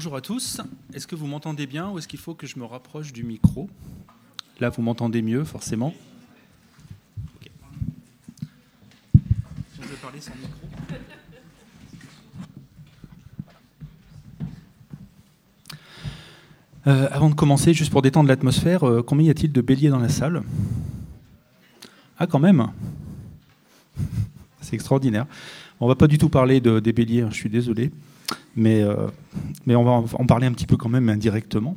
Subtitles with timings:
[0.00, 0.62] Bonjour à tous.
[0.94, 3.68] Est-ce que vous m'entendez bien ou est-ce qu'il faut que je me rapproche du micro?
[4.58, 5.92] Là, vous m'entendez mieux, forcément.
[16.86, 19.98] Euh, avant de commencer, juste pour détendre l'atmosphère, euh, combien y a-t-il de béliers dans
[19.98, 20.42] la salle?
[22.18, 22.68] Ah, quand même
[24.62, 25.26] C'est extraordinaire.
[25.78, 27.90] On va pas du tout parler de, des béliers, hein, je suis désolé,
[28.56, 29.08] mais, euh,
[29.66, 31.76] mais on va en parler un petit peu quand même indirectement.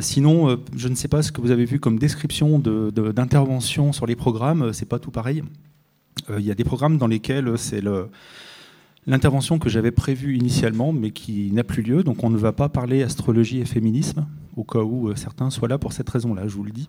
[0.00, 4.16] sinon, je ne sais pas ce que vous avez vu comme description d'intervention sur les
[4.16, 5.42] programmes, c'est pas tout pareil.
[6.38, 7.82] Il y a des programmes dans lesquels c'est
[9.06, 12.02] l'intervention que j'avais prévue initialement, mais qui n'a plus lieu.
[12.02, 15.68] Donc on ne va pas parler astrologie et féminisme, au cas où euh, certains soient
[15.68, 16.88] là pour cette raison-là, je vous le dis.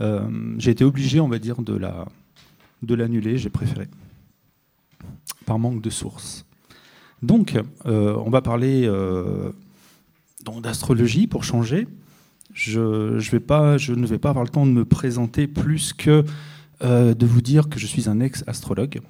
[0.00, 2.06] Euh, j'ai été obligé, on va dire, de, la,
[2.82, 3.88] de l'annuler, j'ai préféré,
[5.42, 6.44] par manque de sources.
[7.22, 8.90] Donc, euh, on va parler
[10.60, 11.86] d'astrologie pour changer.
[12.52, 16.24] Je, ne vais pas avoir le temps de me présenter plus que
[16.82, 19.00] de vous dire que je suis un ex-astrologue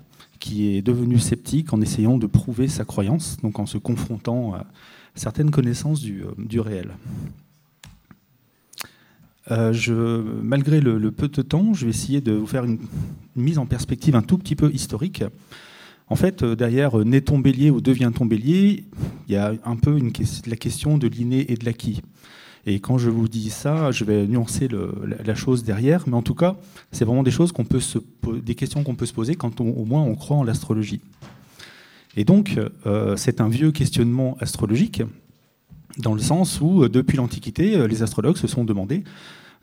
[0.42, 4.66] qui est devenu sceptique en essayant de prouver sa croyance, donc en se confrontant à
[5.14, 6.96] certaines connaissances du, euh, réel.
[9.52, 12.78] Euh, malgré le, peu de temps, je vais essayer de vous faire une,
[13.36, 15.22] mise en perspective un tout petit peu historique.
[16.08, 18.84] En fait, euh, derrière naît-on bélier ou devient-on bélier,
[19.28, 19.98] il y a un peu
[20.46, 22.02] la question de l'inné et de l'acquis.
[22.64, 24.68] Et quand je vous dis ça, je vais nuancer
[25.24, 26.56] la, chose derrière, mais en tout cas,
[26.92, 27.52] c'est vraiment des choses
[28.44, 31.00] des questions qu'on peut se poser quand au moins on croit en l'astrologie.
[32.16, 35.02] Et donc, euh, c'est un vieux questionnement astrologique,
[35.98, 39.04] dans le sens où, euh, depuis l'Antiquité, euh, les astrologues se sont demandé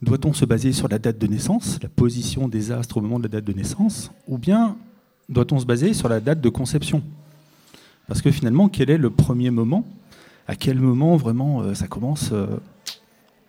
[0.01, 3.23] doit-on se baser sur la date de naissance, la position des astres au moment de
[3.23, 4.77] la date de naissance, ou bien
[5.29, 7.01] doit-on se baser sur la date de conception?
[8.07, 9.85] Parce que finalement, quel est le premier moment?
[10.47, 12.33] À quel moment vraiment ça commence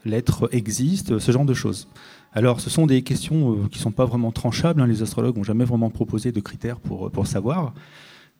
[0.04, 1.88] l'être existe, ce genre de choses?
[2.32, 4.80] Alors, ce sont des questions euh, qui ne sont pas vraiment tranchables.
[4.80, 4.86] Hein.
[4.86, 7.74] Les astrologues n'ont jamais vraiment proposé de critères pour, euh, pour savoir.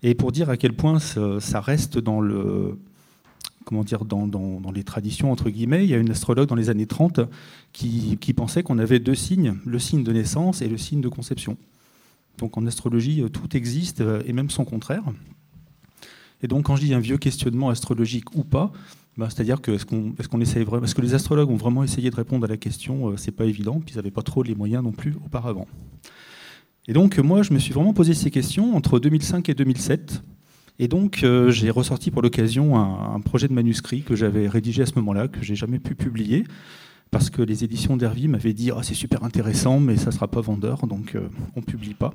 [0.03, 2.78] Et pour dire à quel point ça reste dans le,
[3.67, 6.87] comment dire, dans, les traditions, entre guillemets, il y a une astrologue dans les années
[6.87, 7.21] 30
[7.75, 11.11] qui, qui pensait qu'on avait deux signes, le signe de naissance et le signe de
[11.11, 11.59] conception.
[12.41, 15.05] Donc en astrologie, euh, tout existe, et même son contraire.
[16.43, 18.73] Et donc quand je dis un vieux questionnement astrologique ou pas,
[19.17, 22.17] bah, c'est-à-dire que est-ce qu'on est vraiment, est-ce que les astrologues ont vraiment essayé de
[22.17, 24.83] répondre à la question euh, C'est pas évident, puis ils n'avaient pas trop les moyens
[24.83, 25.69] non plus auparavant.
[26.89, 30.22] Et donc moi, je me suis vraiment posé ces questions entre 2005 et 2007.
[30.78, 34.87] Et donc euh, j'ai ressorti pour l'occasion un, projet de manuscrit que j'avais rédigé à
[34.87, 36.45] ce moment-là, que j'ai jamais pu publier,
[37.10, 40.28] parce que les éditions d'Hervy m'avaient dit ah, c'est super intéressant, mais ça ne sera
[40.28, 42.15] pas vendeur, donc euh, on ne publie pas.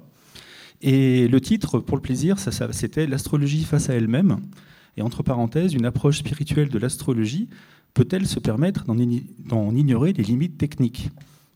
[0.82, 4.38] Et le titre, pour le plaisir, c'était L'astrologie face à elle-même.
[4.98, 7.50] Et entre parenthèses, une approche spirituelle de l'astrologie
[7.94, 11.10] peut-elle se permettre d'en ignorer les limites techniques?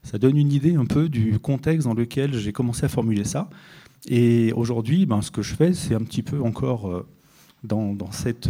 [0.03, 3.49] Ça donne une idée un peu du contexte dans lequel j'ai commencé à formuler ça.
[4.07, 7.05] Et aujourd'hui, ben, ce que je fais, c'est un petit peu encore euh,
[7.63, 8.49] dans, cette...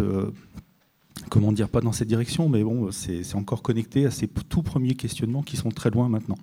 [1.22, 4.64] Euh, comment dire, pas dans cette direction, mais bon, c'est encore connecté à ces tout
[4.64, 6.38] premiers questionnements qui sont très loin maintenant.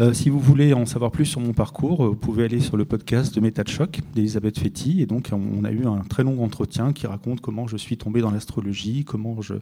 [0.00, 2.84] Euh, si vous voulez en savoir plus sur mon parcours, vous pouvez aller sur le
[2.84, 5.00] podcast de Méta de choc d'Elisabeth Fetty.
[5.00, 8.20] Et donc, on a eu un très long entretien qui raconte comment je suis tombé
[8.20, 9.54] dans l'astrologie, comment je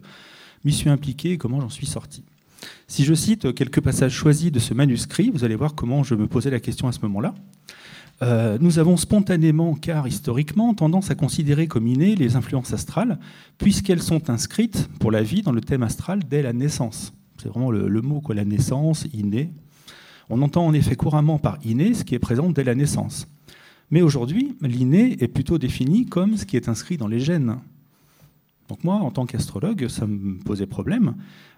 [0.65, 2.23] m'y suis impliqué et comment j'en suis sorti.
[2.87, 6.27] Si je cite quelques passages choisis de ce manuscrit, vous allez voir comment je me
[6.27, 7.35] posais la question à ce moment-là.
[8.21, 13.19] Euh, nous avons spontanément, car historiquement, tendance à considérer comme innées les influences astrales,
[13.57, 17.13] puisqu'elles sont inscrites pour la vie dans le thème astral dès la naissance.
[17.41, 19.51] C'est vraiment le, le mot, quoi, la naissance, inné,
[20.29, 23.27] on entend en effet couramment par inné ce qui est présent dès la naissance.
[23.91, 27.57] Mais aujourd'hui, l'inné est plutôt défini comme ce qui est inscrit dans les gènes.
[28.73, 31.13] Donc moi, en tant qu'astrologue, ça me posait problème.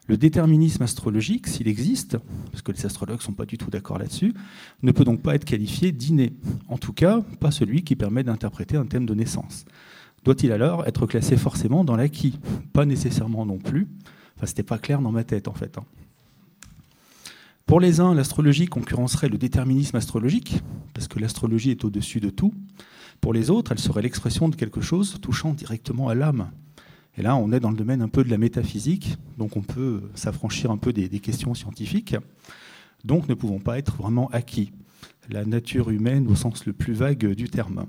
[0.09, 2.17] Le déterminisme astrologique, s'il existe,
[2.51, 4.33] parce que les astrologues ne sont pas du tout d'accord là-dessus,
[4.83, 6.33] ne peut donc pas être qualifié d'inné.
[6.67, 9.63] En tout cas, pas celui qui permet d'interpréter un thème de naissance.
[10.25, 12.37] Doit-il alors être classé forcément dans l'acquis?
[12.73, 13.87] Pas nécessairement non plus.
[14.35, 15.77] Enfin, c'était pas clair dans ma tête en fait.
[15.77, 15.85] Hein.
[17.65, 20.59] Pour les uns, l'astrologie concurrencerait le déterminisme astrologique,
[20.93, 22.53] parce que l'astrologie est au-dessus de tout.
[23.21, 26.49] Pour les autres, elle serait l'expression de quelque chose touchant directement à l'âme.
[27.17, 30.01] Et là, on est dans le domaine un peu de la métaphysique, donc on peut
[30.15, 32.15] s'affranchir un peu des, questions scientifiques,
[33.05, 34.71] donc ne pouvons pas être vraiment acquis.
[35.29, 37.85] La nature humaine au sens le plus vague du terme.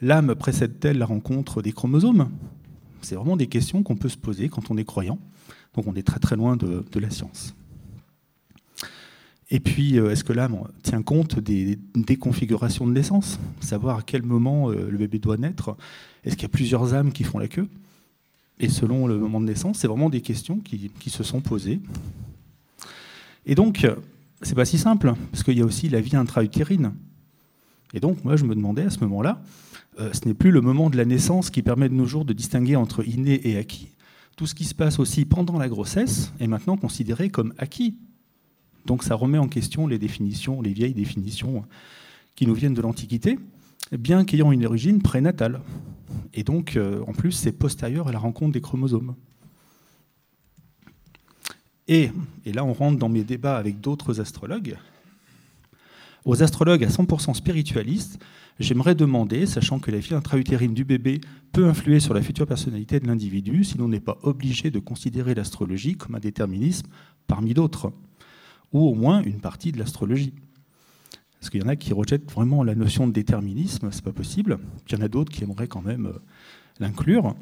[0.00, 2.30] L'âme précède-t-elle la rencontre des chromosomes?
[3.02, 5.18] C'est vraiment des questions qu'on peut se poser quand on est croyant,
[5.74, 7.54] donc on est très très loin de la science.
[9.50, 11.78] Et puis, est-ce que l'âme tient compte des,
[12.18, 13.40] configurations de naissance?
[13.60, 15.74] Savoir à quel moment le bébé doit naître
[16.22, 17.66] Est-ce qu'il y a plusieurs âmes qui font la queue?
[18.60, 21.80] Et selon le moment de naissance, c'est vraiment des questions qui, qui se sont posées.
[23.46, 23.86] Et donc,
[24.42, 26.92] c'est pas si simple, parce qu'il y a aussi la vie intra-utérine.
[27.94, 29.42] Et donc, moi, je me demandais à ce moment-là,
[29.98, 32.32] euh, ce n'est plus le moment de la naissance qui permet de nos jours de
[32.32, 33.88] distinguer entre inné et acquis.
[34.36, 37.96] Tout ce qui se passe aussi pendant la grossesse est maintenant considéré comme acquis.
[38.88, 41.62] Donc, ça remet en question les définitions, les vieilles définitions
[42.34, 43.38] qui nous viennent de l'Antiquité,
[43.92, 45.60] bien qu'ayant une origine prénatale.
[46.32, 49.14] Et donc, euh, en plus, c'est postérieur à la rencontre des chromosomes.
[51.86, 52.10] Et,
[52.46, 54.78] là, on rentre dans mes débats avec d'autres astrologues.
[56.24, 58.18] Aux astrologues à 100% spiritualistes,
[58.58, 61.20] j'aimerais demander, sachant que la vie intra-utérine du bébé
[61.52, 65.34] peut influer sur la future personnalité de l'individu, si l'on n'est pas obligé de considérer
[65.34, 66.88] l'astrologie comme un déterminisme
[67.26, 67.92] parmi d'autres,
[68.72, 70.34] ou au moins une partie de l'astrologie.
[71.38, 74.58] Parce qu'il y en a qui rejettent vraiment la notion de déterminisme, c'est pas possible.
[74.88, 76.18] il y en a d'autres qui aimeraient quand même euh,
[76.80, 77.34] l'inclure.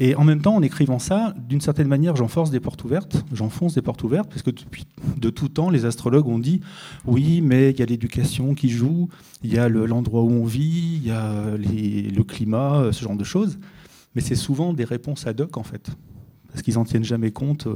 [0.00, 3.74] Et en même temps, en écrivant ça, d'une certaine manière, j'enforce des portes ouvertes, j'enfonce
[3.74, 4.86] des portes ouvertes, parce que depuis
[5.16, 6.60] de tout temps, les astrologues ont dit
[7.04, 9.08] oui, mais il y a l'éducation qui joue,
[9.42, 13.24] il y a l'endroit où on vit, il y a le climat, ce genre de
[13.24, 13.58] choses.
[14.14, 15.90] Mais c'est souvent des réponses ad hoc, en fait,
[16.48, 17.66] parce qu'ils n'en tiennent jamais compte.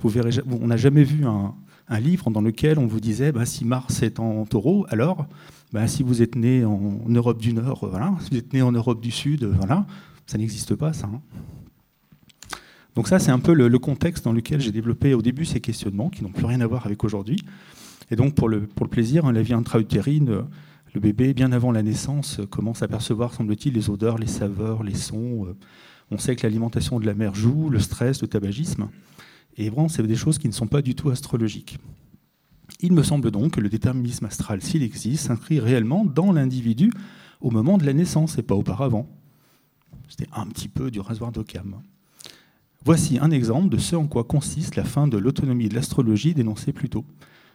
[0.00, 1.54] Vous verrez, on n'a jamais vu un,
[1.98, 5.26] livre dans lequel on vous disait bah, si Mars est en taureau, alors
[5.72, 8.70] bah, si vous êtes né en Europe du Nord, voilà, si vous êtes né en
[8.70, 9.86] Europe du Sud, voilà,
[10.26, 11.08] ça n'existe pas, ça.
[11.12, 11.20] Hein.
[12.94, 16.10] Donc ça, c'est un peu le, contexte dans lequel j'ai développé au début ces questionnements
[16.10, 17.42] qui n'ont plus rien à voir avec aujourd'hui.
[18.10, 20.42] Et donc pour le, plaisir, hein, la vie intra-utérine,
[20.92, 24.96] le bébé, bien avant la naissance, commence à percevoir, semble-t-il, les odeurs, les saveurs, les
[24.96, 25.46] sons.
[25.46, 25.56] Euh,
[26.10, 28.88] on sait que l'alimentation de la mère joue, le stress, le tabagisme.
[29.56, 31.78] Et vraiment, c'est des choses qui ne sont pas du tout astrologiques.
[32.80, 36.92] Il me semble donc que le déterminisme astral, s'il existe, s'inscrit réellement dans l'individu
[37.40, 39.08] au moment de la naissance et pas auparavant.
[40.08, 41.82] C'était un petit peu du rasoir d'Occam.
[42.84, 46.72] Voici un exemple de ce en quoi consiste la fin de l'autonomie de l'astrologie dénoncée
[46.72, 47.04] plus tôt.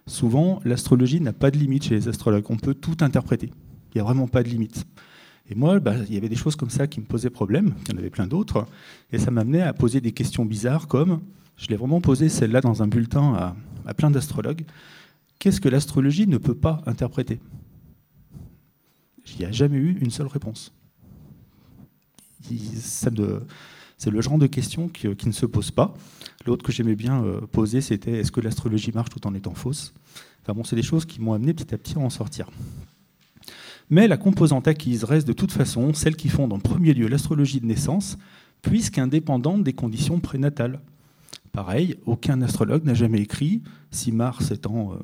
[0.06, 2.46] Souvent, l'astrologie n'a pas de limite chez les astrologues.
[2.50, 3.48] On peut tout interpréter.
[3.48, 4.86] Il n'y a vraiment pas de limite.
[5.50, 7.74] Et moi, bah, il y avait des choses comme ça qui me posaient problème.
[7.86, 8.68] Il y en avait plein d'autres.
[9.12, 11.22] Et ça m'amenait à poser des questions bizarres comme,
[11.58, 13.56] je l'ai vraiment posé celle-là dans un bulletin
[13.86, 14.66] à, plein d'astrologues,
[15.40, 17.40] qu'est-ce que l'astrologie ne peut pas interpréter?
[19.34, 20.74] Il n'y a jamais eu une seule réponse.
[22.42, 23.10] C'est
[24.12, 25.94] le genre de questions qui, ne se posent pas.
[26.46, 29.94] L'autre que j'aimais bien euh, poser, c'était est-ce que l'astrologie marche tout en étant fausse?
[30.44, 32.50] Enfin bon, c'est des choses qui m'ont amené petit à petit à en sortir.
[33.90, 37.60] Mais la composante acquise reste de toute façon celle qui fonde en premier lieu l'astrologie
[37.60, 38.18] de naissance,
[38.62, 40.82] puisqu'indépendante des conditions prénatales.
[41.56, 44.98] Pareil, aucun astrologue n'a jamais écrit si Mars est en euh,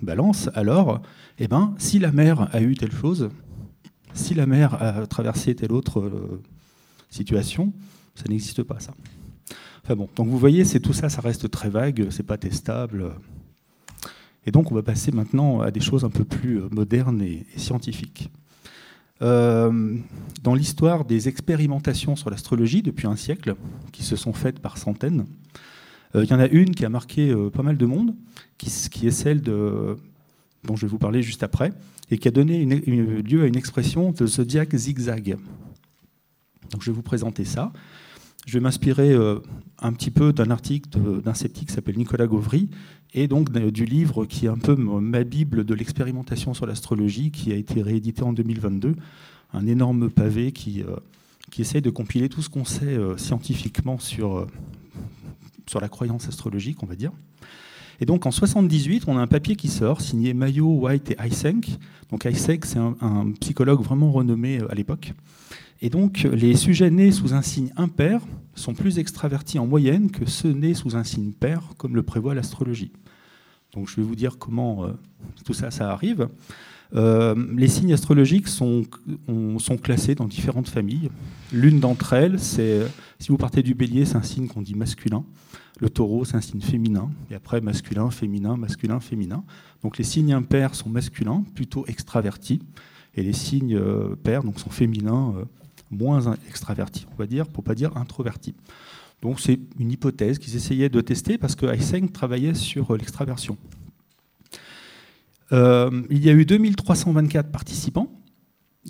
[0.00, 1.02] balance, alors,
[1.38, 3.28] eh ben, si la mer a eu telle chose,
[4.14, 6.42] si la mer a traversé telle autre euh,
[7.10, 7.74] situation,
[8.14, 8.94] ça n'existe pas, ça.
[9.84, 13.12] Enfin bon, donc vous voyez, c'est tout ça, ça reste très vague, c'est pas testable.
[14.46, 18.30] Et donc on va passer maintenant à des choses un peu plus modernes et, scientifiques.
[19.20, 19.98] Euh,
[20.42, 23.56] dans l'histoire des expérimentations sur l'astrologie depuis un siècle,
[23.92, 25.58] qui se sont faites par centaines, euh,
[26.14, 28.14] il y en a une qui a marqué euh, pas mal de monde,
[28.56, 28.68] qui,
[29.06, 29.96] est celle dont
[30.74, 31.72] je vais vous parler juste après,
[32.10, 35.36] et qui a donné lieu à une expression de zodiac zigzag.
[36.70, 37.72] Donc je vais vous présenter ça.
[38.46, 39.40] Je vais m'inspirer euh,
[39.78, 40.88] un petit peu d'un article
[41.22, 42.70] d'un sceptique qui s'appelle Nicolas Gauvry,
[43.14, 47.52] et donc du livre qui est un peu ma bible de l'expérimentation sur l'astrologie, qui
[47.52, 48.96] a été réédité en 2022,
[49.52, 50.96] un énorme pavé qui, euh,
[51.50, 54.46] qui essaye de compiler tout ce qu'on sait euh, scientifiquement sur,
[55.68, 57.12] sur la croyance astrologique, on va dire.
[58.00, 61.68] Et donc en 78, on a un papier qui sort, signé Mayo, White et Eysenck.
[62.10, 65.12] Donc Eysenck, c'est un, psychologue vraiment renommé à l'époque.
[65.80, 68.20] Et donc, les sujets nés sous un signe impair
[68.56, 72.34] sont plus extravertis en moyenne que ceux nés sous un signe pair, comme le prévoit
[72.34, 72.90] l'astrologie.
[73.74, 74.92] Donc, je vais vous dire comment euh,
[75.44, 76.28] tout ça, ça arrive.
[76.94, 78.84] Euh, les signes astrologiques sont,
[79.82, 81.10] classés dans différentes familles.
[81.52, 82.80] L'une d'entre elles, c'est
[83.18, 85.24] si vous partez du bélier, c'est un signe qu'on dit masculin.
[85.78, 87.10] Le taureau, c'est un signe féminin.
[87.30, 89.44] Et après, masculin, féminin, masculin, féminin.
[89.82, 92.60] Donc les signes impairs sont masculins, plutôt extravertis.
[93.14, 95.34] Et les signes euh, pairs donc, sont féminins,
[95.90, 98.54] moins extraverti, on va dire, pour pas dire introverti.
[99.22, 103.56] Donc c'est une hypothèse qu'ils essayaient de tester parce que Eysenck travaillait sur l'extraversion.
[105.52, 108.12] Euh, il y a eu 2324 participants,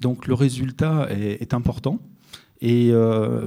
[0.00, 2.00] donc le résultat est, important.
[2.60, 3.46] Et euh,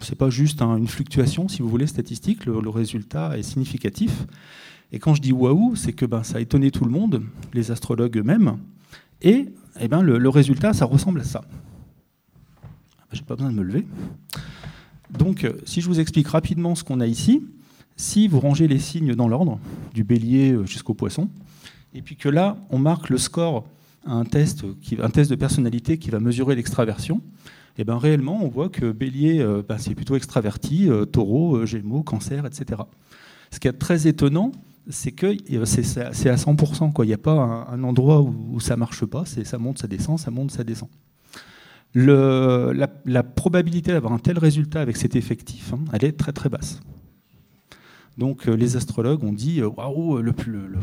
[0.00, 4.26] ce n'est pas juste une fluctuation, si vous voulez, statistique, le, résultat est significatif.
[4.92, 7.22] Et quand je dis waouh, c'est que ben, ça a étonné tout le monde,
[7.54, 8.58] les astrologues eux-mêmes,
[9.22, 9.46] et
[9.80, 11.42] eh ben, le, résultat, ça ressemble à ça.
[13.12, 13.86] Je n'ai pas besoin de me lever.
[15.10, 17.42] Donc, euh, si je vous explique rapidement ce qu'on a ici,
[17.96, 19.58] si vous rangez les signes dans l'ordre,
[19.94, 21.28] du bélier euh, jusqu'au poisson,
[21.94, 23.64] et puis que là, on marque le score
[24.06, 24.64] à un test,
[24.98, 27.20] un test de personnalité qui va mesurer l'extraversion,
[27.78, 32.02] et eh ben réellement, on voit que bélier, euh, ben, c'est plutôt extraverti, taureau, gémeaux,
[32.02, 32.82] cancer, etc.
[33.50, 34.52] Ce qui est très étonnant,
[34.88, 36.92] c'est que c'est à 100%.
[36.92, 37.04] Quoi.
[37.04, 40.30] Il n'y a pas un, endroit où, ça marche pas, ça monte, ça descend, ça
[40.30, 40.88] monte, ça descend.
[41.94, 46.80] La, probabilité d'avoir un tel résultat avec cet effectif, hein, elle est très très basse.
[48.18, 50.34] Donc euh, les astrologues ont dit euh, waouh, le,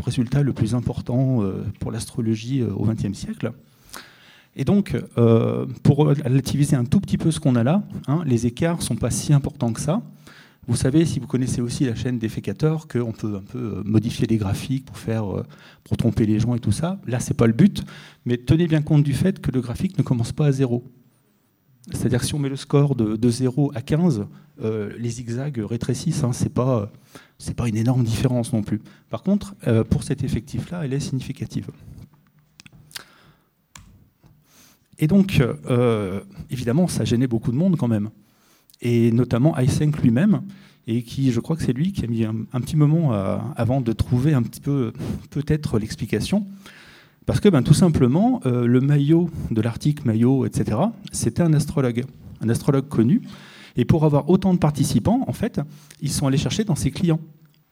[0.03, 3.51] résultat le plus important euh, pour l'astrologie au XXe siècle.
[4.59, 4.93] Et donc,
[5.83, 8.97] pour relativiser un tout petit peu ce qu'on a là, hein, les écarts ne sont
[8.97, 10.01] pas si importants que ça.
[10.67, 14.35] Vous savez, si vous connaissez aussi la chaîne d'Effecateurs, qu'on peut un peu modifier les
[14.35, 15.23] graphiques pour, faire,
[15.85, 16.99] pour tromper les gens et tout ça.
[17.07, 17.83] Là, ce n'est pas le but,
[18.25, 20.83] mais tenez bien compte du fait que le graphique ne commence pas à zéro.
[21.91, 24.27] C'est-à-dire que si on met le score de, 0 à 15,
[24.61, 26.23] euh, les zigzags rétrécissent.
[26.23, 28.81] Hein, Ce n'est pas, une énorme différence non plus.
[29.09, 31.67] Par contre, euh, pour cet effectif-là, elle est significative.
[34.99, 38.09] Et donc, euh, évidemment, ça gênait beaucoup de monde quand même.
[38.81, 40.41] Et notamment Eysenck lui-même,
[40.87, 43.11] et qui, je crois que c'est lui qui a mis un, petit moment
[43.55, 44.93] avant de trouver un petit peu,
[45.29, 46.45] peut-être, l'explication.
[47.29, 50.79] Parce que ben, tout simplement, euh, le maillot de l'article maillot, etc.,
[51.11, 52.03] c'était un astrologue,
[52.41, 53.21] un astrologue connu.
[53.75, 55.61] Et pour avoir autant de participants, en fait,
[56.01, 57.19] ils sont allés chercher dans ses clients.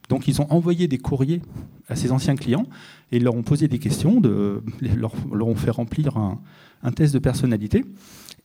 [0.09, 1.41] Donc ils ont envoyé des courriers
[1.89, 2.65] à ses anciens clients
[3.11, 7.85] et leur ont posé des questions, leur, ont fait remplir un, test de personnalité.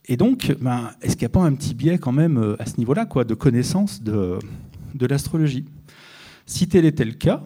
[0.05, 2.65] Et donc, ben, est-ce qu'il n'y a pas un petit biais quand même euh, à
[2.65, 4.37] ce niveau-là, de connaissance de,
[4.99, 5.65] l'astrologie?
[6.45, 7.43] Si tel était le cas,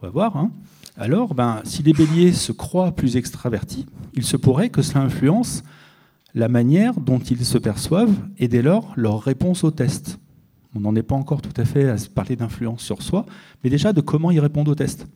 [0.00, 0.50] on va voir, hein,
[0.98, 5.62] alors, ben, si les béliers se croient plus extravertis, il se pourrait que cela influence
[6.34, 10.18] la manière dont ils se perçoivent et dès lors leur réponse au test.
[10.76, 13.24] On n'en est pas encore tout à fait à parler d'influence sur soi,
[13.64, 15.06] mais déjà de comment ils répondent au test.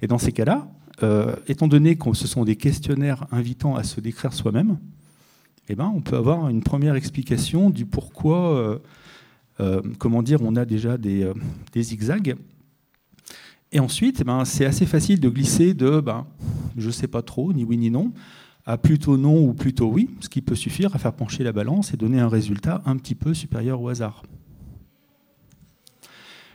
[0.00, 0.68] Et dans ces cas-là,
[1.02, 4.78] euh, étant donné que ce sont des questionnaires invitant à se décrire soi-même,
[5.68, 8.78] eh ben, on peut avoir une première explication du pourquoi, euh,
[9.58, 11.26] euh, comment dire, on a déjà des,
[11.76, 12.36] zigzags
[13.70, 16.26] et ensuite, eh ben, c'est assez facile de glisser de ben,
[16.76, 18.12] je ne sais pas trop, ni oui ni non,
[18.64, 21.92] à plutôt non ou plutôt oui, ce qui peut suffire à faire pencher la balance
[21.92, 24.22] et donner un résultat un petit peu supérieur au hasard.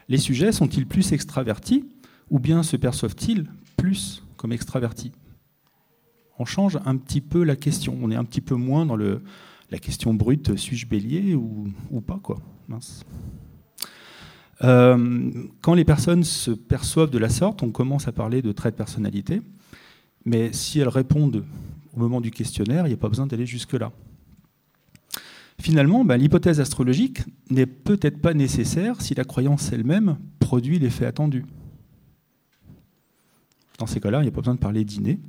[0.10, 1.86] Les sujets sont-ils plus extravertis
[2.30, 3.46] ou bien se perçoivent-ils
[3.78, 5.12] plus comme extravertis?
[6.40, 9.80] On change un petit peu la question, on est un petit peu moins dans la
[9.80, 12.40] question brute, suis-je bélier ou, ou pas quoi.
[12.68, 13.06] Mince.
[14.64, 15.32] Euh,
[15.62, 18.78] quand les personnes se perçoivent de la sorte, on commence à parler de traits de
[18.78, 19.42] personnalité,
[20.26, 21.44] mais si elles répondent
[21.94, 23.92] au moment du questionnaire, il n'y a pas besoin d'aller jusque-là.
[25.60, 31.46] Finalement, ben, l'hypothèse astrologique n'est peut-être pas nécessaire si la croyance elle-même produit l'effet attendu.
[33.80, 35.20] Dans ces cas-là, il n'y a pas besoin de parler d'inné.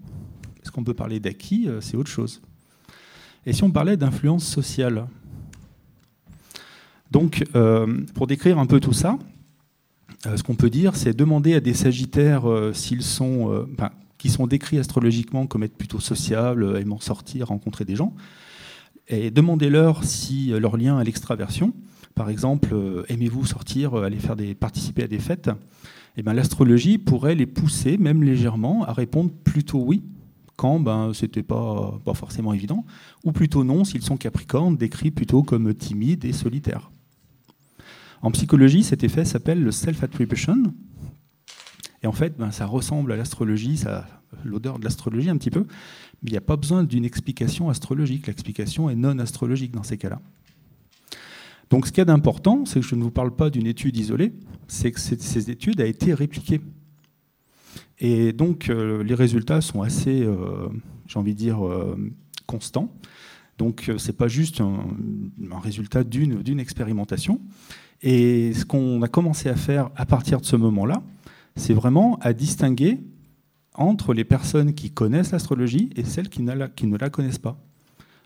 [0.62, 2.40] Est-ce qu'on peut parler d'acquis euh, C'est autre chose.
[3.46, 5.06] Et si on parlait d'influence sociale
[7.10, 9.18] donc, euh, pour décrire un peu tout ça,
[10.26, 13.66] euh, ce qu'on peut dire, c'est demander à des Sagittaires s'ils sont,
[14.18, 18.14] qui sont décrits astrologiquement comme être plutôt sociables, aimant sortir, rencontrer des gens,
[19.08, 21.72] et demandez-leur si leur lien à l'extraversion,
[22.14, 25.50] par exemple, aimez-vous sortir, aller faire des, participer à des fêtes,
[26.16, 30.04] eh ben, l'astrologie pourrait les pousser, même légèrement, à répondre plutôt oui,
[30.56, 32.84] quand ben, ce n'était pas, pas forcément évident,
[33.24, 36.90] ou plutôt non s'ils sont capricornes, décrits plutôt comme timides et solitaires.
[38.22, 40.72] En psychologie, cet effet s'appelle le self-attribution.
[42.04, 43.82] Et en fait, ben, ça ressemble à l'astrologie,
[44.44, 45.60] l'odeur de l'astrologie un petit peu,
[46.22, 48.26] mais il n'y a pas besoin d'une explication astrologique.
[48.26, 50.20] L'explication est non astrologique dans ces cas-là.
[51.70, 53.96] Donc ce qu'il y a d'important, c'est que je ne vous parle pas d'une étude
[53.96, 54.34] isolée,
[54.68, 56.60] c'est que ces études a été répliquées.
[58.00, 60.68] Et donc euh, les résultats sont assez, euh,
[61.06, 61.96] j'ai envie de dire, euh,
[62.46, 62.92] constants.
[63.56, 64.88] Donc ce n'est pas juste un,
[65.50, 67.40] un résultat d'une expérimentation.
[68.02, 71.02] Et ce qu'on a commencé à faire à partir de ce moment-là,
[71.56, 73.00] c'est vraiment à distinguer
[73.74, 77.58] entre les personnes qui connaissent l'astrologie et celles qui ne, la, connaissent pas.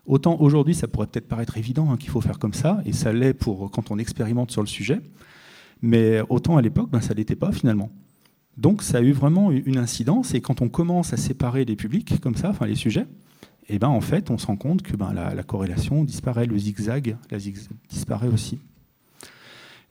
[0.05, 3.13] Autant aujourd'hui, ça pourrait peut-être paraître évident hein, qu'il faut faire comme ça, et ça
[3.13, 5.01] l'est pour quand on expérimente sur le sujet,
[5.81, 7.91] mais autant à l'époque, ben, ça ne l'était pas finalement.
[8.57, 12.19] Donc ça a eu vraiment une incidence, et quand on commence à séparer les publics
[12.19, 13.07] comme ça, enfin les sujets,
[13.69, 17.17] et ben en fait, on se rend compte que ben, la, corrélation disparaît, le zigzag,
[17.29, 17.37] la
[17.87, 18.59] disparaît aussi.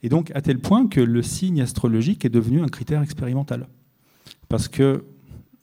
[0.03, 3.67] Et donc, à tel point que le signe astrologique est devenu un critère expérimental.
[4.47, 5.03] Parce que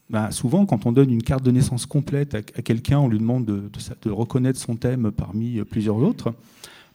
[0.09, 3.45] ben, souvent, quand on donne une carte de naissance complète à, quelqu'un, on lui demande
[3.45, 6.35] de, reconnaître son thème parmi plusieurs autres.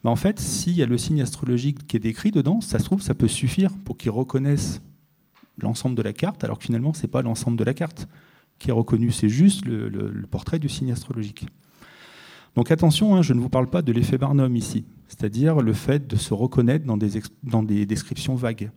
[0.03, 2.85] Ben, en fait, s'il y a le signe astrologique qui est décrit dedans, ça se
[2.85, 4.81] trouve, ça peut suffire pour qu'il reconnaisse
[5.57, 8.07] l'ensemble de la carte, alors que finalement, ce n'est pas l'ensemble de la carte
[8.61, 11.47] qui est reconnu, c'est juste le, portrait du signe astrologique.
[12.55, 16.07] Donc attention, hein, je ne vous parle pas de l'effet Barnum ici, c'est-à-dire le fait
[16.07, 18.71] de se reconnaître dans des, descriptions vagues.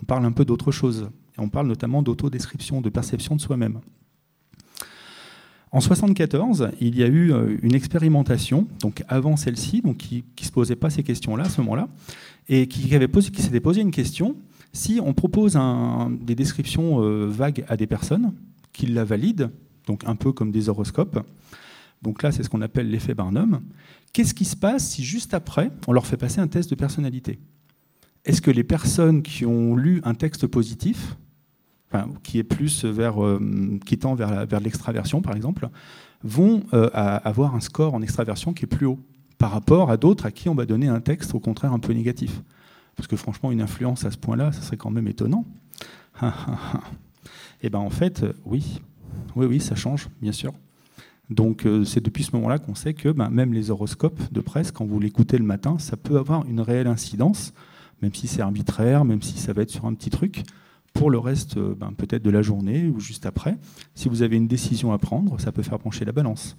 [0.00, 3.80] On parle un peu d'autre chose, et on parle notamment d'autodescription, de perception de soi-même.
[5.72, 10.50] En 1974, il y a eu euh, une expérimentation, donc avant celle-ci, qui ne se
[10.50, 11.88] posait pas ces questions-là à ce moment-là,
[12.48, 14.34] et qui, s'était posé une question
[14.72, 15.58] si on propose
[16.22, 18.32] des descriptions euh, vagues à des personnes,
[18.72, 19.50] qu'ils la valident,
[19.86, 21.24] donc un peu comme des horoscopes.
[22.02, 23.60] Donc là, c'est ce qu'on appelle l'effet Barnum.
[24.12, 27.38] Qu'est-ce qui se passe si juste après, on leur fait passer un test de personnalité?
[28.24, 31.16] Est-ce que les personnes qui ont lu un texte positif,
[32.22, 33.40] qui est plus vers, euh,
[33.84, 35.68] qui tend vers, vers l'extraversion par exemple,
[36.22, 38.98] vont euh, avoir un score en extraversion qui est plus haut
[39.38, 41.92] par rapport à d'autres à qui on va donner un texte au contraire un peu
[41.92, 42.42] négatif?
[42.96, 45.44] Parce que franchement, une influence à ce point-là, ça serait quand même étonnant.
[47.62, 48.80] Eh ben en fait, euh, oui,
[49.36, 50.54] oui, oui, ça change, bien sûr.
[51.30, 54.72] Donc euh, c'est depuis ce moment-là qu'on sait que ben, même les horoscopes de presse,
[54.72, 57.54] quand vous l'écoutez le matin, ça peut avoir une réelle incidence,
[58.02, 60.42] même si c'est arbitraire, même si ça va être sur un petit truc,
[60.92, 63.56] pour le reste euh, ben, peut-être de la journée ou juste après.
[63.94, 66.56] Si vous avez une décision à prendre, ça peut faire pencher la balance.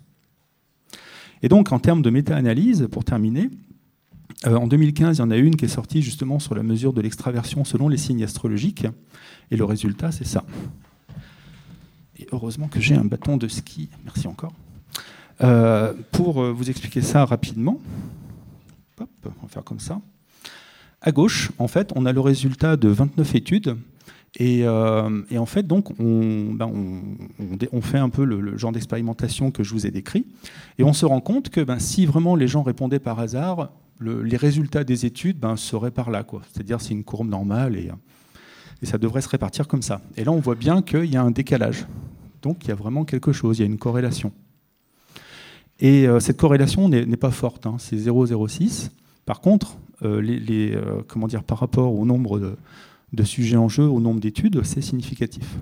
[1.43, 3.49] Et donc en termes de méta-analyse, pour terminer,
[4.45, 7.01] en 2015, il y en a une qui est sortie justement sur la mesure de
[7.01, 8.87] l'extraversion selon les signes astrologiques,
[9.51, 10.45] et le résultat, c'est ça
[12.31, 13.89] heureusement que j'ai un bâton de ski.
[14.03, 14.53] Merci encore.
[15.43, 17.79] Euh, pour euh, vous expliquer ça rapidement,
[18.99, 19.99] on va faire comme ça.
[21.01, 23.77] À gauche, en fait, on a le résultat de 29 études.
[24.37, 26.71] Et, euh, en fait, donc, ben,
[27.71, 30.25] on, fait un peu le, genre d'expérimentation que je vous ai décrit.
[30.77, 34.37] Et on se rend compte que ben, si vraiment les gens répondaient par hasard, les
[34.37, 36.23] résultats des études ben, seraient par là.
[36.53, 37.89] C'est-à-dire c'est une courbe normale et,
[38.81, 40.01] et ça devrait se répartir comme ça.
[40.17, 41.85] Et là, on voit bien qu'il y a un décalage.
[42.41, 44.31] Donc il y a vraiment quelque chose, il y a une corrélation.
[45.79, 48.89] Et euh, cette corrélation n'est pas forte, hein, c'est 0,06.
[49.25, 52.55] Par contre, euh, euh, comment dire, par rapport au nombre
[53.11, 55.57] de, sujets en jeu, au nombre d'études, c'est significatif.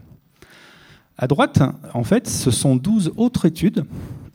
[1.17, 1.62] À droite,
[1.93, 3.86] en fait, ce sont 12 autres études.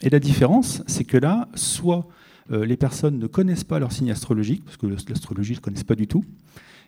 [0.03, 2.07] Et la différence, c'est que là, soit
[2.51, 6.07] les personnes ne connaissent pas leur signe astrologique, parce que l'astrologie ne connaissent pas du
[6.07, 6.25] tout.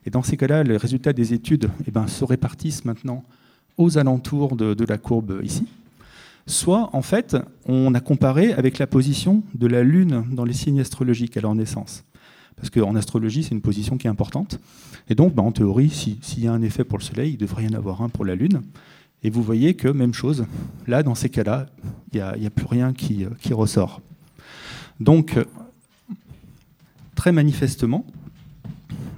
[0.07, 3.25] Et dans ces cas-là, les résultats des études eh ben, se répartissent maintenant
[3.77, 5.67] aux alentours de, la courbe ici,
[6.47, 10.81] soit en fait on a comparé avec la position de la Lune dans les signes
[10.81, 12.05] astrologiques à leur naissance.
[12.55, 14.59] Parce qu'en astrologie, c'est une position qui est importante.
[15.11, 17.65] Et donc, bah, en théorie, s'il y a un effet pour le Soleil, il devrait
[17.65, 18.63] y en avoir un pour la Lune.
[19.23, 20.47] Et vous voyez que, même chose,
[20.87, 21.67] là, dans ces cas-là,
[22.15, 24.01] il n'y a, plus rien qui, qui ressort.
[25.01, 25.39] Donc,
[27.15, 28.07] très manifestement,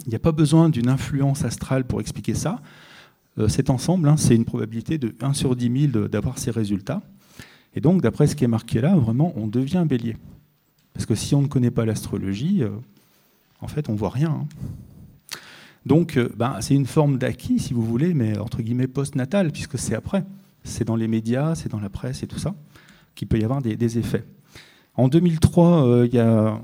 [0.08, 2.62] il n'y a pas besoin d'une influence astrale pour expliquer ça.
[3.38, 7.02] Euh, cet ensemble, hein, c'est une probabilité de 1 sur 10 000 d'avoir ces résultats.
[7.74, 10.16] Et donc, d'après ce qui est marqué là, vraiment, on devient bélier.
[10.94, 12.70] Parce que si on ne connaît pas l'astrologie, euh,
[13.60, 14.30] en fait, on ne voit rien.
[14.30, 14.46] Hein.
[15.84, 19.78] Donc, euh, ben, c'est une forme d'acquis, si vous voulez, mais entre guillemets post-natal, puisque
[19.78, 20.24] c'est après.
[20.64, 22.54] C'est dans les médias, c'est dans la presse et tout ça,
[23.14, 24.24] qu'il peut y avoir des, effets.
[24.98, 26.58] En 2003, il y, a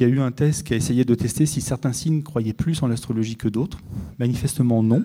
[0.00, 3.36] eu un test qui a essayé de tester si certains signes croyaient plus en l'astrologie
[3.36, 3.78] que d'autres.
[4.18, 5.04] Manifestement, non.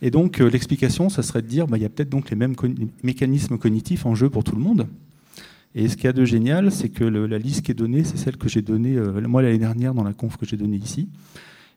[0.00, 2.36] Et donc euh, l'explication, ça serait de dire, bah, il y a peut-être donc les
[2.36, 2.54] mêmes
[3.02, 4.86] mécanismes cognitifs en jeu pour tout le monde.
[5.74, 8.16] Et ce qu'il y a de génial, c'est que la liste qui est donnée, c'est
[8.16, 11.08] celle que j'ai donnée euh, moi l'année dernière dans la conf que j'ai donnée ici,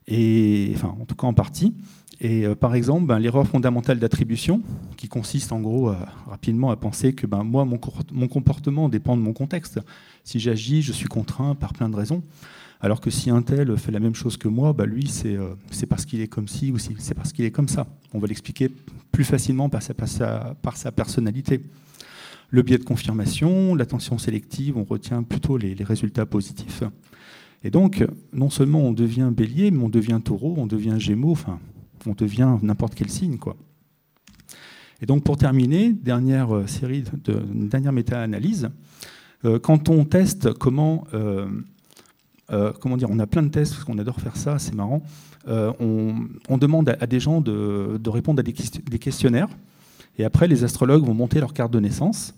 [0.10, 1.74] enfin en tout cas en partie.
[2.24, 4.62] Et euh, par exemple, ben, l'erreur fondamentale d'attribution,
[4.96, 5.94] qui consiste en gros
[6.28, 9.80] rapidement à penser que ben, moi mon, comportement dépend de mon contexte.
[10.24, 12.22] Si j'agis, je suis contraint par plein de raisons.
[12.84, 15.86] Alors que si un tel fait la même chose que moi, bah lui, euh, c'est
[15.86, 17.86] parce qu'il est comme ci ou c'est parce qu'il est comme ça.
[18.12, 18.70] On va l'expliquer
[19.12, 21.62] plus facilement par, sa, personnalité.
[22.50, 26.84] Le biais de confirmation, l'attention sélective, on retient plutôt les, résultats positifs.
[27.64, 31.60] Et donc, non seulement on devient bélier, mais on devient taureau, on devient gémeaux, enfin,
[32.08, 33.38] on devient n'importe quel signe.
[33.38, 33.56] Quoi.
[35.02, 38.70] Et donc, pour terminer, dernière euh, série de, dernière méta-analyse,
[39.46, 41.48] euh, quand on teste comment euh,
[42.82, 45.02] comment dire, on a plein de tests parce qu'on adore faire ça, c'est marrant.
[45.48, 48.52] On, demande à, des gens de, répondre à des,
[49.00, 49.48] questionnaires
[50.18, 52.36] et après les astrologues vont monter leur carte de naissance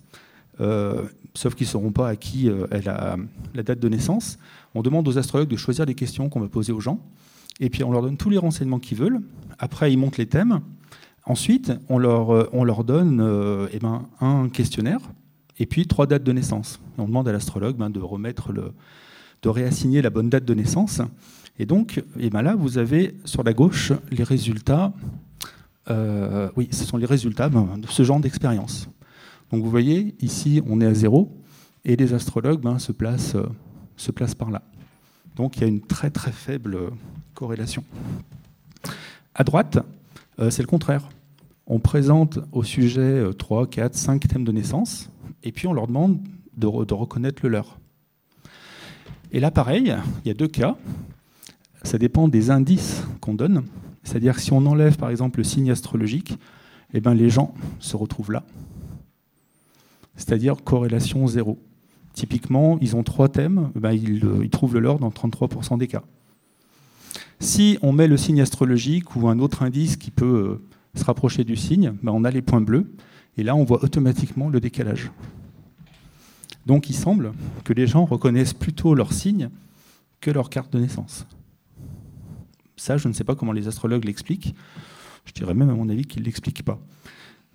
[0.59, 3.17] sauf qu'ils ne sauront pas à qui est la,
[3.53, 4.37] la date de naissance.
[4.75, 6.99] On demande aux astrologues de choisir les questions qu'on va poser aux gens.
[7.59, 9.21] Et puis on leur donne tous les renseignements qu'ils veulent.
[9.59, 10.61] Après, ils montent les thèmes.
[11.25, 14.99] Ensuite, on leur, leur donne eh ben, un questionnaire
[15.59, 16.79] et puis trois dates de naissance.
[16.97, 18.73] on demande à l'astrologue ben, de remettre le,
[19.41, 21.01] de réassigner la bonne date de naissance.
[21.59, 24.93] Et donc, et ben là, vous avez sur la gauche les résultats.
[25.89, 28.89] Euh, oui, ce sont les résultats ben, de ce genre d'expérience.
[29.53, 31.31] Donc vous voyez, ici, on est à zéro,
[31.85, 33.45] et les astrologues ben, se, placent, euh,
[33.97, 34.63] se placent par là.
[35.35, 36.75] Donc il y a une très très faible
[37.35, 37.83] corrélation.
[39.35, 39.77] À droite,
[40.39, 41.07] euh, c'est le contraire.
[41.67, 45.11] On présente au sujet 3, 4, 5 thèmes de naissance,
[45.43, 46.17] et puis on leur demande
[46.57, 47.77] de, reconnaître le leur.
[49.31, 50.77] Et là, pareil, il y a deux cas.
[51.83, 53.65] Ça dépend des indices qu'on donne.
[54.01, 56.39] C'est-à-dire que si on enlève par exemple le signe astrologique,
[56.95, 58.43] eh ben, les gens se retrouvent là.
[60.15, 61.59] C'est-à-dire corrélation zéro.
[62.13, 66.03] Typiquement, ils ont trois thèmes, eh ben, ils, trouvent le leur dans 33% des cas.
[67.39, 70.59] Si on met le signe astrologique ou un autre indice qui peut
[70.95, 72.93] euh, se rapprocher du signe, ben, on a les points bleus.
[73.37, 75.11] Et là, on voit automatiquement le décalage.
[76.65, 79.49] Donc il semble que les gens reconnaissent plutôt leur signe
[80.21, 81.25] que leur carte de naissance.
[82.77, 84.55] Ça, je ne sais pas comment les astrologues l'expliquent.
[85.25, 86.79] Je dirais même à mon avis qu'ils ne l'expliquent pas.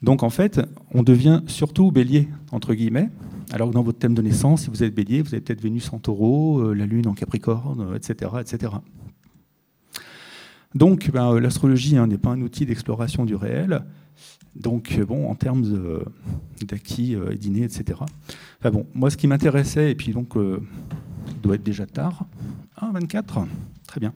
[0.02, 0.60] Donc en fait,
[0.92, 3.10] on devient surtout bélier, entre guillemets,
[3.50, 5.92] alors que dans votre thème de naissance, si vous êtes bélier, vous avez peut-être Vénus
[5.92, 8.30] en taureau, euh, la Lune en Capricorne, etc.
[8.34, 8.72] Euh, etc.
[10.74, 13.84] Donc ben, euh, l'astrologie hein, n'est pas un outil d'exploration du réel,
[14.54, 16.02] donc, bon, en termes
[16.62, 18.00] d'acquis et dîner, etc.
[18.64, 22.24] Bon, moi, ce qui m'intéressait, et puis donc, il doit être déjà tard.
[22.74, 23.46] Ah, 24
[23.86, 24.12] Très bien.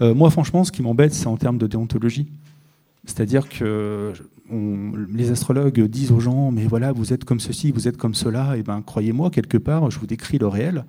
[0.00, 2.28] moi, franchement, ce qui m'embête, c'est en termes de déontologie.
[3.08, 4.12] C'est-à-dire que
[5.10, 8.58] les astrologues disent aux gens, mais voilà, vous êtes comme ceci, vous êtes comme cela,
[8.58, 10.84] et ben croyez-moi, quelque part, je vous décris le réel.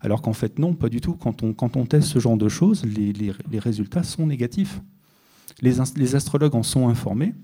[0.00, 1.14] Alors qu'en fait, non, pas du tout.
[1.14, 4.80] Quand on, teste ce genre de choses, les, résultats sont négatifs.
[5.62, 7.34] Les, astrologues en sont informés,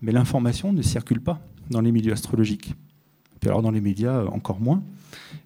[0.00, 2.74] mais l'information ne circule pas dans les milieux astrologiques.
[3.42, 4.82] Et alors dans les médias, encore moins.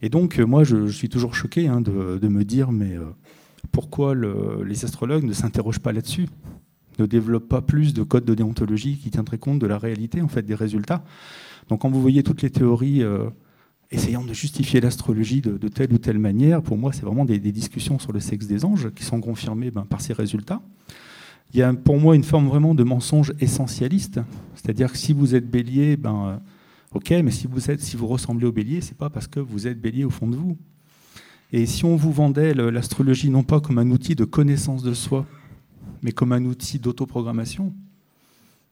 [0.03, 3.07] Et donc, moi, je, suis toujours choqué hein, de, me dire, mais euh,
[3.73, 6.29] pourquoi les astrologues ne s'interrogent pas là-dessus?
[6.99, 10.29] Ne développent pas plus de codes de déontologie qui tiendraient compte de la réalité, en
[10.29, 11.05] fait, des résultats
[11.69, 13.29] Donc, quand vous voyez toutes les théories euh,
[13.91, 17.99] essayant de justifier l'astrologie de, telle ou telle manière, pour moi, c'est vraiment des, discussions
[17.99, 20.63] sur le sexe des anges qui sont confirmées ben, par ces résultats.
[21.53, 24.21] Il y a pour moi une forme vraiment de mensonge essentialiste.
[24.55, 26.37] C'est-à-dire que si vous êtes bélier, ben, euh,
[26.95, 29.67] ok, mais si vous, êtes, si vous ressemblez au bélier, c'est pas parce que vous
[29.67, 30.57] êtes bélier au fond de vous.
[31.53, 35.25] Et si on vous vendait l'astrologie non pas comme un outil de connaissance de soi,
[36.05, 37.75] mais comme un outil d'autoprogrammation,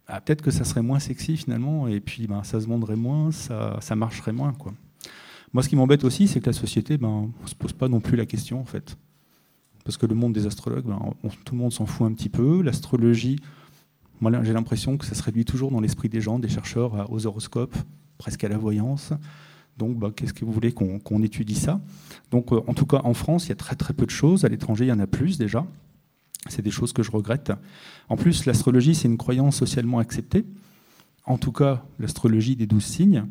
[0.06, 3.32] bah, peut-être que ça serait moins sexy finalement, et puis ben, ça se vendrait moins,
[3.32, 4.52] ça, ça marcherait moins.
[4.52, 4.72] Quoi.
[5.52, 7.98] Moi, ce qui m'embête aussi, c'est que la société ben, ne se pose pas non
[7.98, 8.96] plus la question, en fait
[9.84, 10.86] parce que le monde des astrologues,
[11.44, 12.62] tout le monde s'en fout un petit peu.
[12.62, 13.38] L'astrologie,
[14.20, 17.26] moi j'ai l'impression que ça se réduit toujours dans l'esprit des gens, des chercheurs, aux
[17.26, 17.76] horoscopes,
[18.18, 19.12] presque à la voyance.
[19.78, 21.80] Donc, qu'est-ce que vous voulez qu'on étudie ça?
[22.30, 24.44] Donc, euh, en tout cas, en France, il y a très très peu de choses.
[24.44, 25.66] À l'étranger, il y en a plus déjà.
[26.48, 27.52] C'est des choses que je regrette.
[28.08, 30.44] En plus, l'astrologie, c'est une croyance socialement acceptée.
[31.24, 33.24] En tout cas, l'astrologie des douze signes.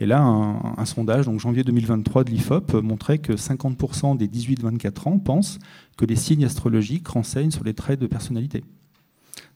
[0.00, 5.18] Et là, un, sondage, donc janvier 2023 de l'IFOP, montrait que 50% des 18-24 ans
[5.18, 5.58] pensent
[5.98, 8.64] que les signes astrologiques renseignent sur les traits de personnalité.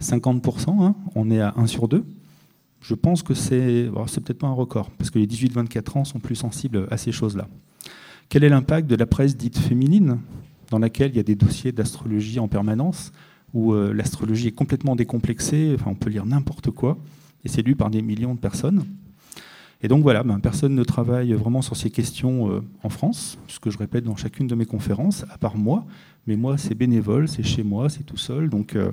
[0.02, 2.04] 50%, hein, on est à 1 sur 2.
[2.82, 6.18] Je pense que c'est c'est peut-être pas un record, parce que les 18-24 ans sont
[6.18, 7.48] plus sensibles à ces choses-là.
[8.28, 10.18] Quel est l'impact de la presse dite féminine,
[10.70, 13.12] dans laquelle il y a des dossiers d'astrologie en permanence,
[13.52, 16.98] où euh, l'astrologie est complètement décomplexée, enfin, on peut lire n'importe quoi,
[17.44, 18.84] et c'est lu par des millions de personnes
[19.84, 23.60] et donc voilà, ben, personne ne travaille vraiment sur ces questions euh, en France, ce
[23.60, 25.84] que je répète dans chacune de mes conférences, à part moi.
[26.26, 28.48] Mais moi, c'est bénévole, c'est chez moi, c'est tout seul.
[28.48, 28.92] Donc euh,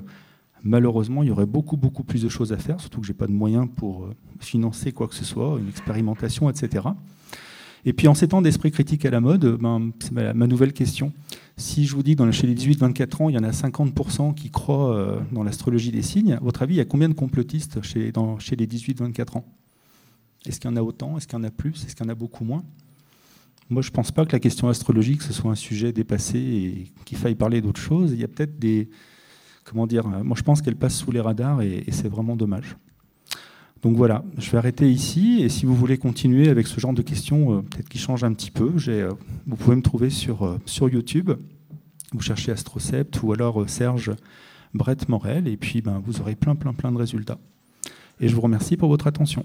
[0.62, 3.16] malheureusement, il y aurait beaucoup, beaucoup plus de choses à faire, surtout que je n'ai
[3.16, 4.06] pas de moyens pour
[4.38, 6.88] financer quoi que ce soit, une expérimentation, etc.
[7.84, 11.12] Et puis en ces temps d'esprit critique à la mode, ben, c'est ma, nouvelle question.
[11.56, 14.50] Si je vous dis dans, chez les 18-24 ans, il y en a 50% qui
[14.50, 18.00] croient dans l'astrologie des signes, à votre avis, il y a combien de complotistes chez,
[18.00, 19.44] les 18-24 ans?
[20.46, 21.16] Est-ce qu'il y en a autant?
[21.16, 21.84] Est-ce qu'il y en a plus?
[21.84, 22.64] Est-ce qu'il y en a beaucoup moins?
[23.70, 26.92] Moi, je ne pense pas que la question astrologique, ce soit un sujet dépassé et
[27.04, 28.12] qu'il faille parler d'autre chose.
[28.12, 28.88] Il y a peut-être des...
[29.64, 32.76] Comment dire Moi, je pense qu'elle passe sous les radars et, c'est vraiment dommage.
[33.82, 35.42] Donc voilà, je vais arrêter ici.
[35.42, 38.32] Et si vous voulez continuer avec ce genre de questions, euh, peut-être qui changent un
[38.32, 39.10] petit peu, euh,
[39.46, 41.32] vous pouvez me trouver sur, euh, sur YouTube.
[42.12, 44.12] Vous cherchez Astrocept ou alors Serge
[44.72, 45.48] Brett Morel.
[45.48, 47.38] Et puis, ben, vous aurez plein, plein, plein de résultats.
[48.20, 49.44] Et je vous remercie pour votre attention.